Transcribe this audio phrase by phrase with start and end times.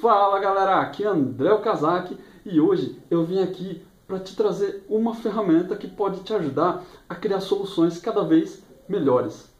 [0.00, 5.14] Fala galera, aqui é André Okazaki e hoje eu vim aqui para te trazer uma
[5.14, 9.52] ferramenta que pode te ajudar a criar soluções cada vez melhores.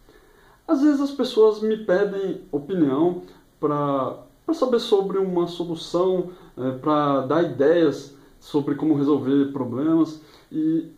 [0.66, 3.21] Às vezes as pessoas me pedem opinião
[3.61, 4.16] para
[4.54, 10.90] saber sobre uma solução, é, para dar ideias sobre como resolver problemas e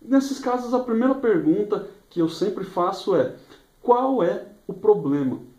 [0.00, 3.36] nesses casos a primeira pergunta que eu sempre faço é
[3.82, 5.51] qual é o problema?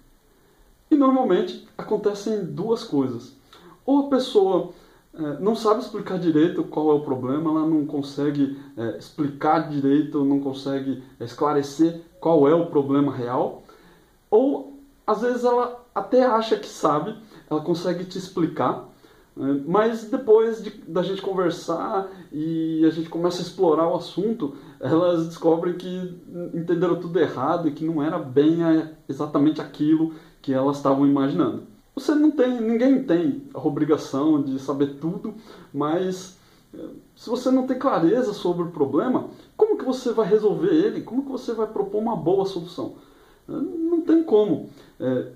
[0.93, 3.35] E normalmente acontecem duas coisas.
[3.83, 4.69] Ou a pessoa
[5.11, 10.23] é, não sabe explicar direito qual é o problema, ela não consegue é, explicar direito,
[10.23, 13.63] não consegue esclarecer qual é o problema real.
[14.29, 17.15] Ou às vezes ela até acha que sabe,
[17.49, 18.87] ela consegue te explicar,
[19.35, 24.55] né, mas depois de, da gente conversar e a gente começa a explorar o assunto,
[24.79, 26.21] elas descobrem que
[26.53, 28.59] entenderam tudo errado e que não era bem
[29.09, 30.13] exatamente aquilo
[30.43, 31.63] que elas estavam imaginando.
[31.95, 35.33] Você não tem, ninguém tem a obrigação de saber tudo,
[35.73, 36.37] mas
[36.73, 41.01] eh, se você não tem clareza sobre o problema, como que você vai resolver ele?
[41.01, 42.95] Como que você vai propor uma boa solução?
[43.47, 44.69] Eh, não tem como.
[44.99, 45.27] É,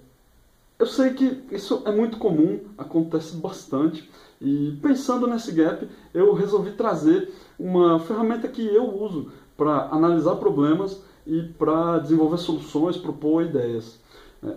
[0.78, 4.08] eu sei que isso é muito comum, acontece bastante,
[4.42, 11.02] e pensando nesse gap, eu resolvi trazer uma ferramenta que eu uso para analisar problemas
[11.26, 14.00] e para desenvolver soluções, propor ideias.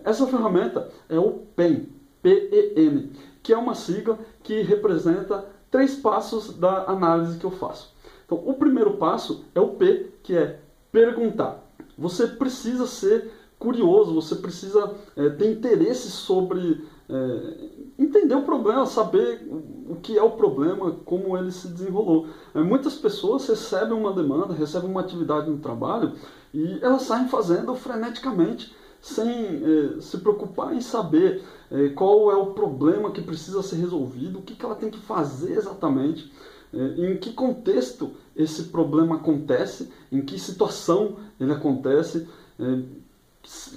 [0.04, 1.88] Essa ferramenta é o PEN,
[2.22, 7.94] P-E-N, que é uma sigla que representa três passos da análise que eu faço.
[8.26, 10.60] Então, o primeiro passo é o P, que é
[10.92, 11.64] perguntar.
[11.96, 19.46] Você precisa ser curioso, você precisa é, ter interesse sobre é, entender o problema, saber
[19.50, 22.28] o que é o problema, como ele se desenrolou.
[22.54, 26.14] É, muitas pessoas recebem uma demanda, recebem uma atividade no trabalho
[26.54, 32.52] e elas saem fazendo freneticamente, sem é, se preocupar em saber é, qual é o
[32.52, 36.32] problema que precisa ser resolvido, o que, que ela tem que fazer exatamente.
[36.72, 42.28] É, em que contexto esse problema acontece, em que situação ele acontece,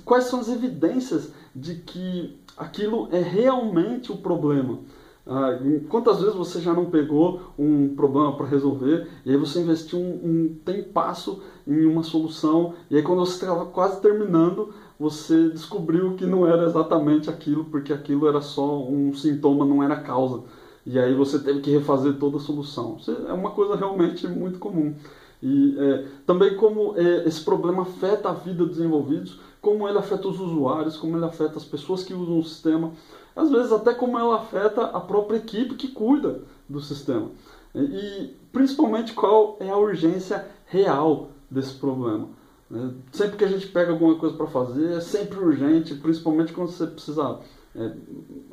[0.05, 4.79] quais são as evidências de que aquilo é realmente o problema.
[5.25, 9.97] Ah, quantas vezes você já não pegou um problema para resolver e aí você investiu
[9.97, 16.15] um, um tempasso em uma solução e aí quando você estava quase terminando você descobriu
[16.15, 20.43] que não era exatamente aquilo porque aquilo era só um sintoma, não era causa
[20.85, 22.97] e aí você teve que refazer toda a solução.
[23.27, 24.93] É uma coisa realmente muito comum.
[25.41, 30.27] E é, também como é, esse problema afeta a vida dos envolvidos, como ele afeta
[30.27, 32.91] os usuários, como ele afeta as pessoas que usam o sistema,
[33.35, 37.31] às vezes até como ele afeta a própria equipe que cuida do sistema.
[37.73, 42.27] E principalmente qual é a urgência real desse problema.
[42.73, 46.69] É, sempre que a gente pega alguma coisa para fazer, é sempre urgente, principalmente quando
[46.69, 47.39] você precisa
[47.75, 47.91] é,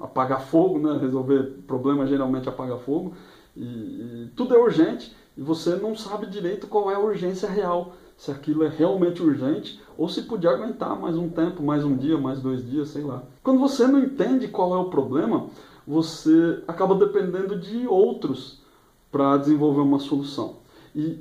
[0.01, 0.99] apagar fogo, né?
[0.99, 3.15] resolver problema geralmente apaga fogo.
[3.57, 7.95] E, e, tudo é urgente e você não sabe direito qual é a urgência real,
[8.17, 12.19] se aquilo é realmente urgente ou se podia aguentar mais um tempo, mais um dia,
[12.19, 13.23] mais dois dias, sei lá.
[13.43, 15.49] Quando você não entende qual é o problema,
[15.87, 18.61] você acaba dependendo de outros
[19.11, 20.57] para desenvolver uma solução.
[20.95, 21.19] E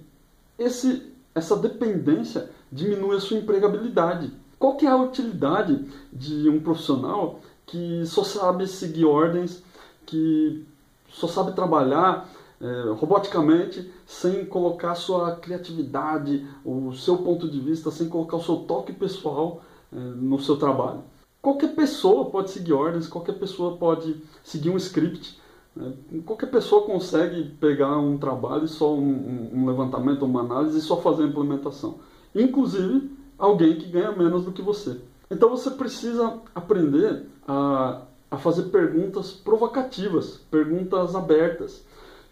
[0.58, 4.32] esse, essa dependência diminui a sua empregabilidade.
[4.58, 9.64] Qual que é a utilidade de um profissional que só sabe seguir ordens,
[10.06, 10.66] que
[11.12, 12.30] só sabe trabalhar
[12.62, 18.58] é, roboticamente, sem colocar sua criatividade, o seu ponto de vista, sem colocar o seu
[18.58, 19.62] toque pessoal
[19.94, 21.02] é, no seu trabalho.
[21.42, 25.40] Qualquer pessoa pode seguir ordens, qualquer pessoa pode seguir um script,
[25.74, 25.94] né?
[26.26, 31.24] qualquer pessoa consegue pegar um trabalho, só um, um levantamento, uma análise e só fazer
[31.24, 32.00] a implementação.
[32.34, 35.00] Inclusive alguém que ganha menos do que você.
[35.32, 41.86] Então você precisa aprender a, a fazer perguntas provocativas, perguntas abertas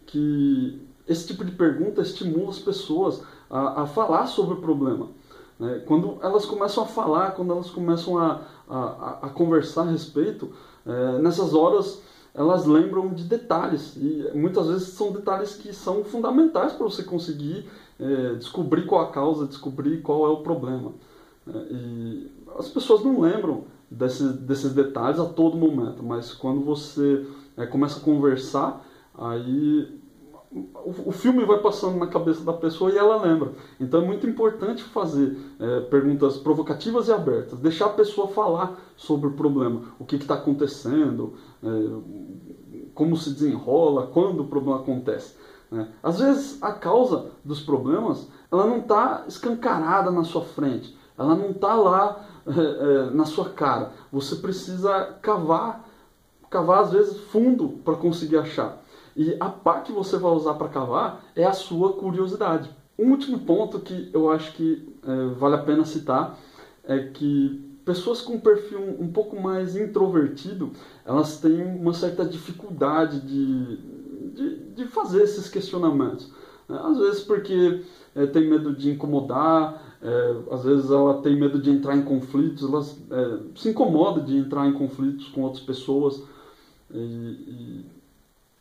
[0.06, 5.08] que esse tipo de pergunta estimula as pessoas a, a falar sobre o problema.
[5.58, 5.82] Né?
[5.86, 10.52] Quando elas começam a falar, quando elas começam a, a, a conversar a respeito,
[10.86, 12.02] é, nessas horas
[12.34, 17.68] elas lembram de detalhes e muitas vezes são detalhes que são fundamentais para você conseguir
[17.98, 20.92] é, descobrir qual a causa, descobrir qual é o problema.
[21.46, 27.26] É, e as pessoas não lembram desses, desses detalhes a todo momento, mas quando você
[27.56, 28.84] é, começa a conversar,
[29.16, 29.98] aí
[30.50, 33.52] o, o, filme vai passando na cabeça da pessoa e ela lembra.
[33.78, 39.28] Então é muito importante fazer é, perguntas provocativas e abertas, deixar a pessoa falar sobre
[39.28, 45.36] o problema, o que está acontecendo, é, como se desenrola, quando o problema acontece.
[45.70, 45.88] Né?
[46.02, 51.50] Às vezes a causa dos problemas ela não está escancarada na sua frente, ela não
[51.50, 53.92] está lá é, é, na sua cara.
[54.10, 55.86] Você precisa cavar
[56.50, 58.82] cavar às vezes fundo para conseguir achar.
[59.14, 62.70] E a pá que você vai usar para cavar é a sua curiosidade.
[62.98, 66.38] Um último ponto que eu acho que é, vale a pena citar
[66.84, 70.72] é que pessoas com um perfil um pouco mais introvertido,
[71.06, 73.76] elas têm uma certa dificuldade de,
[74.38, 76.30] de, de fazer esses questionamentos.
[76.68, 76.80] Né?
[76.82, 77.82] Às vezes porque
[78.14, 82.62] é, tem medo de incomodar, é, às vezes ela tem medo de entrar em conflitos,
[82.62, 82.84] ela
[83.20, 86.22] é, se incomoda de entrar em conflitos com outras pessoas.
[86.92, 87.84] E, e,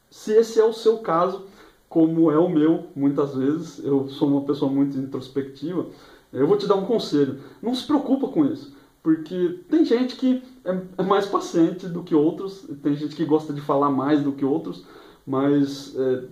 [0.10, 1.44] se esse é o seu caso,
[1.88, 5.86] como é o meu, muitas vezes, eu sou uma pessoa muito introspectiva,
[6.34, 7.40] eu vou te dar um conselho.
[7.62, 8.76] Não se preocupa com isso.
[9.02, 13.54] Porque tem gente que é, é mais paciente do que outros, tem gente que gosta
[13.54, 14.84] de falar mais do que outros,
[15.28, 16.24] mas é,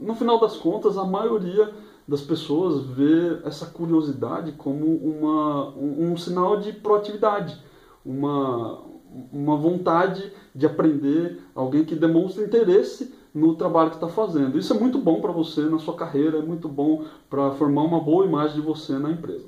[0.00, 1.70] no final das contas a maioria
[2.08, 7.62] das pessoas vê essa curiosidade como uma, um, um sinal de proatividade,
[8.02, 8.80] uma,
[9.30, 14.58] uma vontade de aprender, alguém que demonstra interesse no trabalho que está fazendo.
[14.58, 18.00] Isso é muito bom para você na sua carreira, é muito bom para formar uma
[18.00, 19.44] boa imagem de você na empresa.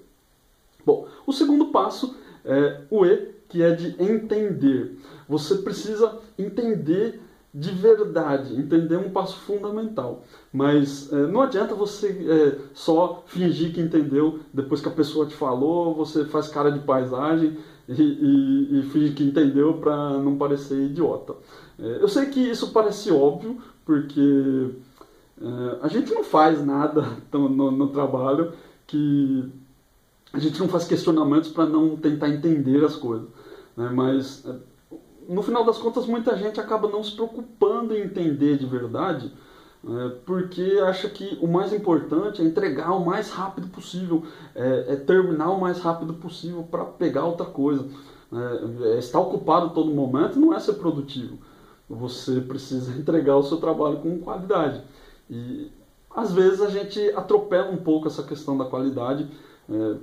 [0.85, 2.15] Bom, o segundo passo
[2.45, 4.99] é, o E, que é de entender.
[5.27, 7.21] Você precisa entender
[7.53, 10.23] de verdade, entender um passo fundamental.
[10.53, 15.35] Mas é, não adianta você é, só fingir que entendeu depois que a pessoa te
[15.35, 17.59] falou, você faz cara de paisagem
[17.89, 21.35] e, e, e finge que entendeu para não parecer idiota.
[21.79, 24.71] É, eu sei que isso parece óbvio, porque
[25.41, 28.53] é, a gente não faz nada no, no, no trabalho
[28.87, 29.51] que
[30.33, 33.29] a gente não faz questionamentos para não tentar entender as coisas.
[33.77, 33.91] Né?
[33.93, 34.55] Mas, é,
[35.31, 39.33] no final das contas, muita gente acaba não se preocupando em entender de verdade,
[39.83, 40.17] né?
[40.27, 44.25] porque acha que o mais importante é entregar o mais rápido possível,
[44.57, 47.89] é, é terminar o mais rápido possível para pegar outra coisa.
[48.33, 51.39] É, estar ocupado todo momento não é ser produtivo.
[51.89, 54.83] Você precisa entregar o seu trabalho com qualidade.
[55.31, 55.71] E
[56.13, 59.29] às vezes a gente atropela um pouco essa questão da qualidade
[59.71, 59.97] é,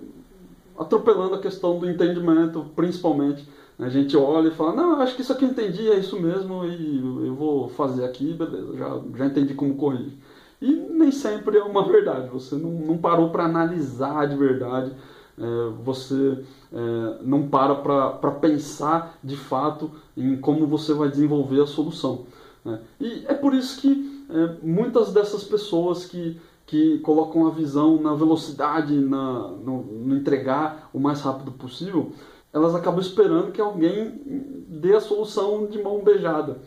[0.80, 3.45] atropelando a questão do entendimento, principalmente.
[3.79, 6.65] A gente olha e fala, não, acho que isso aqui eu entendi, é isso mesmo,
[6.65, 10.13] e eu vou fazer aqui, beleza, já, já entendi como corrigir.
[10.59, 14.91] E nem sempre é uma verdade, você não, não parou para analisar de verdade,
[15.38, 15.44] é,
[15.83, 16.44] você
[16.74, 22.25] é, não para para pensar de fato em como você vai desenvolver a solução.
[22.65, 22.81] Né?
[23.00, 28.13] E é por isso que é, muitas dessas pessoas que que colocam a visão na
[28.13, 32.12] velocidade, na, no, no, entregar o mais rápido possível,
[32.53, 34.21] elas acabam esperando que alguém
[34.67, 36.57] dê a solução de mão beijada.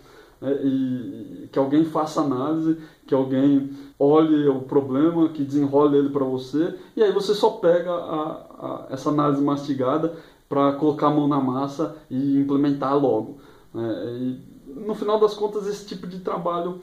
[0.40, 0.52] Né?
[0.64, 6.74] E que alguém faça análise, que alguém olhe o problema, que desenrole ele para você,
[6.96, 10.14] e aí você só pega a, a, essa análise mastigada
[10.48, 13.38] para colocar a mão na massa e implementar logo.
[13.74, 14.04] Né?
[14.16, 16.80] E, no final das contas, esse tipo de trabalho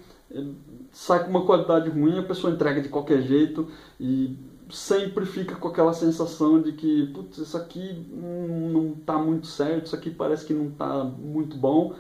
[0.91, 3.67] sai com uma qualidade ruim, a pessoa entrega de qualquer jeito
[3.99, 4.37] e
[4.69, 9.95] sempre fica com aquela sensação de que, putz, isso aqui não está muito certo, isso
[9.95, 11.93] aqui parece que não está muito bom,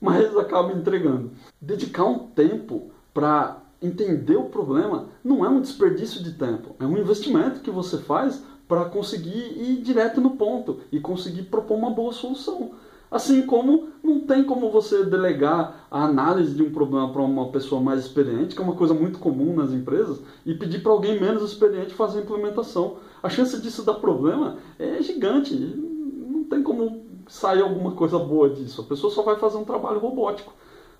[0.00, 1.32] mas acaba entregando.
[1.60, 6.98] Dedicar um tempo para entender o problema não é um desperdício de tempo, é um
[6.98, 12.12] investimento que você faz para conseguir ir direto no ponto e conseguir propor uma boa
[12.12, 12.72] solução.
[13.10, 17.80] Assim como não tem como você delegar a análise de um problema para uma pessoa
[17.80, 21.42] mais experiente, que é uma coisa muito comum nas empresas, e pedir para alguém menos
[21.42, 22.96] experiente fazer a implementação.
[23.22, 25.54] A chance disso dar problema é gigante.
[25.54, 28.82] Não tem como sair alguma coisa boa disso.
[28.82, 30.52] A pessoa só vai fazer um trabalho robótico.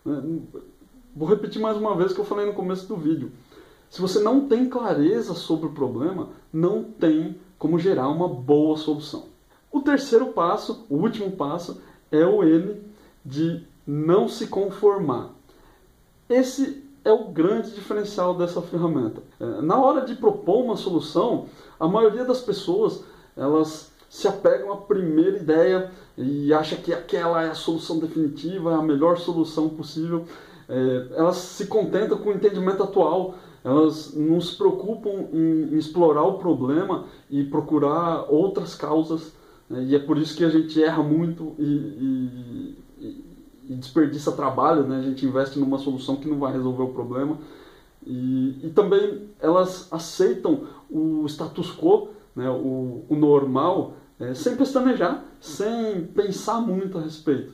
[0.05, 0.41] Né?
[1.15, 3.33] Vou repetir mais uma vez o que eu falei no começo do vídeo.
[3.91, 9.25] Se você não tem clareza sobre o problema, não tem como gerar uma boa solução.
[9.73, 12.81] O terceiro passo, o último passo, é o N
[13.25, 15.31] de não se conformar.
[16.29, 19.23] Esse é o grande diferencial dessa ferramenta.
[19.41, 21.47] É, na hora de propor uma solução,
[21.79, 23.03] a maioria das pessoas
[23.37, 28.75] elas se apegam à primeira ideia e acha que aquela é a solução definitiva, é
[28.75, 30.25] a melhor solução possível.
[30.69, 33.35] É, elas se contentam com o entendimento atual,
[33.65, 39.33] elas não se preocupam em, explorar o problema e procurar outras causas?
[39.71, 42.79] E é por isso que a gente erra muito e, e,
[43.69, 44.99] e, desperdiça trabalho, né?
[44.99, 47.39] a gente investe numa solução que não vai resolver o problema.
[48.07, 52.49] E, e também elas aceitam o status quo, né?
[52.49, 57.53] o, o normal, é, sem pestanejar, sem pensar muito a respeito.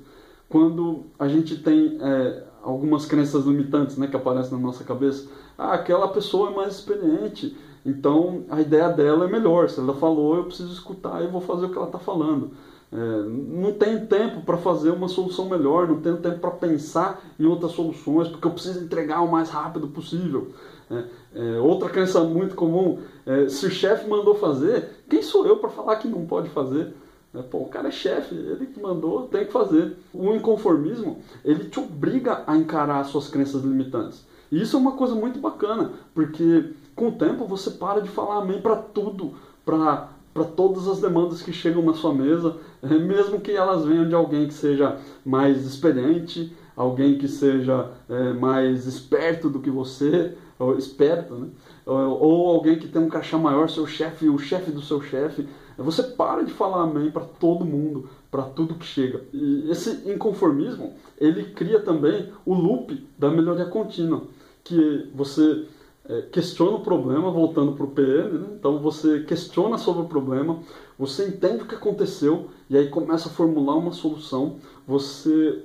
[0.49, 5.29] Quando a gente tem é, algumas crenças limitantes né, que aparecem na nossa cabeça,
[5.59, 9.69] ah, aquela pessoa é mais experiente, então a ideia dela é melhor.
[9.69, 12.53] Se ela falou, eu preciso escutar e vou fazer o que ela está falando.
[12.93, 17.45] é, não tenho tempo para fazer uma solução melhor, não tenho tempo para pensar em
[17.45, 20.53] outras soluções, porque eu preciso entregar o mais rápido possível.
[20.91, 25.57] É, é, outra crença muito comum, é, se o chefe mandou fazer, quem sou eu
[25.57, 26.95] para falar que não pode fazer?
[27.35, 29.97] É, pô, o cara é chefe, ele que mandou, tem que fazer.
[30.13, 34.25] O inconformismo, ele te obriga a encarar as suas crenças limitantes.
[34.53, 38.39] E isso é uma coisa muito bacana, porque com o tempo você para de falar
[38.39, 39.35] amém para tudo,
[39.65, 44.09] para para todas as demandas que chegam na sua mesa, é, mesmo que elas venham
[44.09, 50.35] de alguém que seja mais experiente, alguém que seja é, mais esperto do que você,
[50.59, 51.47] ou esperto, né?
[51.87, 55.49] ou, ou alguém que tem um cachê maior, seu chefe, o chefe do seu chefe.
[55.79, 59.23] Você para de falar amém para todo mundo, para tudo que chega.
[59.33, 64.25] E esse inconformismo, ele cria também o loop da melhoria contínua,
[64.63, 65.65] que você
[66.09, 68.47] é, questiona o problema, voltando para o PM, né?
[68.59, 70.61] então você questiona sobre o problema,
[70.99, 74.57] você entende o que aconteceu e aí começa a formular uma solução,
[74.87, 75.65] você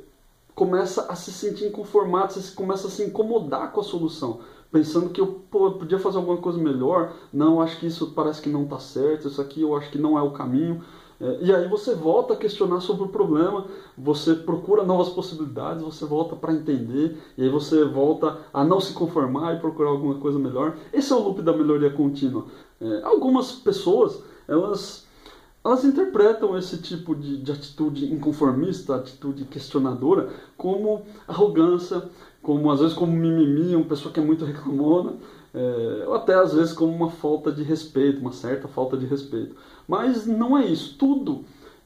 [0.55, 4.39] começa a se sentir inconformado, você começa a se incomodar com a solução,
[4.71, 8.41] pensando que eu, pô, eu podia fazer alguma coisa melhor, não, acho que isso parece
[8.41, 10.83] que não está certo, isso aqui eu acho que não é o caminho,
[11.41, 13.65] e aí você volta a questionar sobre o problema,
[13.97, 18.93] você procura novas possibilidades, você volta para entender, e aí você volta a não se
[18.93, 20.77] conformar e procurar alguma coisa melhor.
[20.93, 22.45] Esse é o loop da melhoria contínua.
[22.79, 25.05] É, algumas pessoas, elas,
[25.63, 32.01] elas interpretam esse tipo de, de atitude inconformista, atitude questionadora, como arrogância,
[32.41, 35.15] como às vezes como mimimi, uma pessoa que é muito reclamona,
[35.53, 39.55] é, ou até às vezes como uma falta de respeito, uma certa falta de respeito.
[39.89, 40.95] Mas não é isso.
[40.99, 41.43] Tudo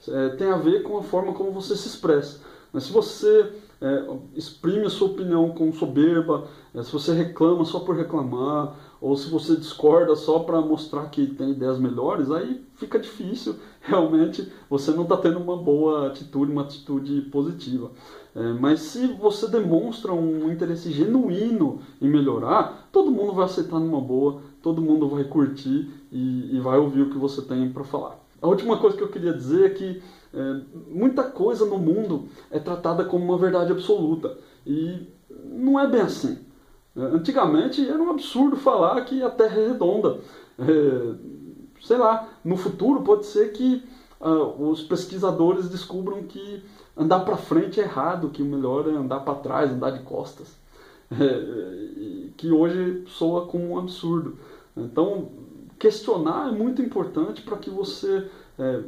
[0.10, 2.42] é, tem a ver com a forma como você se expressa.
[2.74, 4.06] Mas se você é,
[4.36, 6.46] exprime a sua opinião com soberba,
[6.76, 11.28] é, se você reclama só por reclamar, ou se você discorda só para mostrar que
[11.28, 13.56] tem ideias melhores, aí fica difícil.
[13.80, 17.92] Realmente você não está tendo uma boa atitude, uma atitude positiva.
[18.36, 24.02] É, mas se você demonstra um interesse genuíno em melhorar, todo mundo vai aceitar numa
[24.02, 28.18] boa, todo mundo vai curtir e, e vai ouvir o que você tem para falar.
[28.42, 30.02] A última coisa que eu queria dizer é que
[30.34, 35.08] é, muita coisa no mundo é tratada como uma verdade absoluta e
[35.46, 36.40] não é bem assim.
[36.96, 40.20] É, antigamente era um absurdo falar que a Terra é redonda.
[40.58, 41.16] É,
[41.82, 43.84] sei lá, no futuro pode ser que
[44.22, 46.64] uh, os pesquisadores descubram que
[46.96, 50.56] andar para frente é errado, que o melhor é andar para trás, andar de costas,
[52.38, 54.38] que hoje soa como um absurdo.
[54.76, 55.30] Então,
[55.78, 58.28] questionar é muito importante para que você
[58.58, 58.82] é,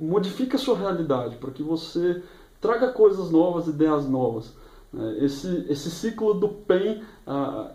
[0.00, 2.22] modifique a sua realidade, para que você
[2.60, 4.54] traga coisas novas, ideias novas.
[4.96, 7.02] É, esse, esse ciclo do PEN,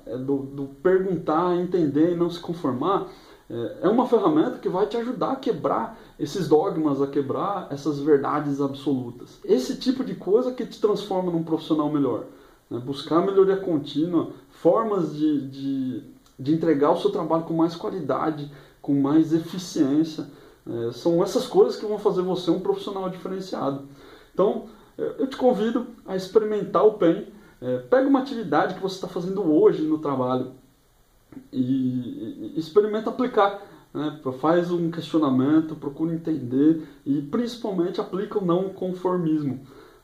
[0.05, 3.08] é do, do perguntar, entender e não se conformar,
[3.50, 8.00] é, é uma ferramenta que vai te ajudar a quebrar esses dogmas, a quebrar essas
[8.00, 9.39] verdades absolutas.
[9.43, 12.25] Esse tipo de coisa que te transforma num profissional melhor.
[12.71, 12.79] Né?
[12.79, 16.03] Buscar melhoria contínua, formas de, de,
[16.39, 18.49] de, entregar o seu trabalho com mais qualidade,
[18.81, 20.25] com mais eficiência.
[20.65, 23.83] É, são essas coisas que vão fazer você um profissional diferenciado.
[24.33, 27.27] Então, é, eu te convido a experimentar o PEN.
[27.61, 30.53] É, pega uma atividade que você está fazendo hoje no trabalho
[31.51, 33.61] e, experimenta aplicar.
[33.93, 34.19] Né?
[34.39, 39.59] Faz um questionamento, procura entender e principalmente aplica o não conformismo.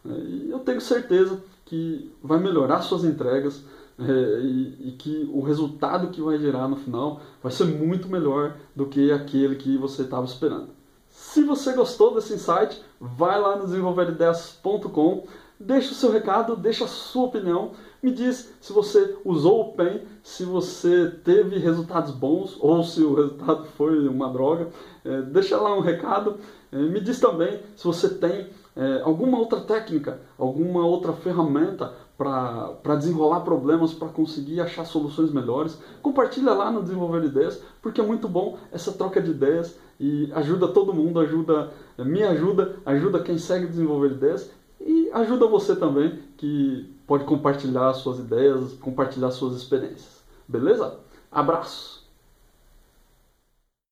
[0.07, 3.63] É, e eu tenho certeza que vai melhorar suas entregas
[3.99, 4.03] é,
[4.41, 8.85] e, e, que o resultado que vai gerar no final vai ser muito melhor do
[8.85, 10.69] que aquele que você estava esperando.
[11.09, 15.25] Se você gostou desse insight, vai lá no desenvolverideias.com
[15.59, 17.71] Deixa o seu recado, deixa a sua opinião.
[18.01, 23.15] Me diz se você usou o PEN, se você teve resultados bons ou se o
[23.15, 24.69] resultado foi uma droga.
[25.03, 26.37] É, deixa lá um recado.
[26.71, 32.95] É, me diz também se você tem é, alguma outra técnica, alguma outra ferramenta para
[32.95, 35.79] desenrolar problemas, para conseguir achar soluções melhores.
[36.01, 40.67] Compartilha lá no Desenvolver Ideias, porque é muito bom essa troca de ideias e ajuda
[40.67, 44.49] todo mundo, ajuda, me ajuda, ajuda quem segue Desenvolver Ideias
[44.81, 50.23] e ajuda você também que pode compartilhar suas ideias, compartilhar suas experiências.
[50.47, 50.99] Beleza?
[51.31, 51.96] Abraço!